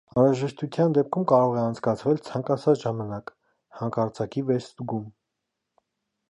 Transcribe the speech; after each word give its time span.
Անհրաժեշտության 0.19 0.93
դեպքում 0.97 1.25
կարող 1.31 1.57
է 1.59 1.61
անցկացվել 1.63 2.21
ցանկացած 2.29 2.81
ժամանակ 2.87 3.31
(հանկարծակի 3.83 4.45
վերստուգում)։ 4.49 5.07